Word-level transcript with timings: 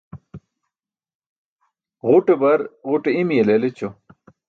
Ġuṭe 2.09 2.35
bar 2.41 2.59
ġuṭe 2.89 3.09
i̇mi̇ye 3.19 3.43
leel 3.47 3.63
ećo. 3.69 3.89